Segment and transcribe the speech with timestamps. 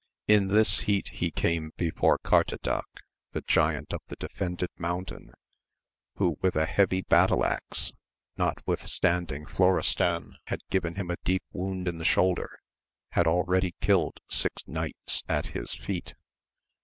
[0.27, 3.01] In this heat he came before Cartadaque,
[3.33, 5.31] the giant of the Defended Mountain,
[6.15, 7.91] who with a heavy battle axe,
[8.35, 12.49] notwithstanding Florestan had given him a deep wound in the shoulder,
[13.09, 16.15] had already kiUed six knights at his feet.